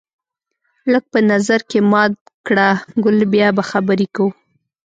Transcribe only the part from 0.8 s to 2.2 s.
لږ په نظر کې مات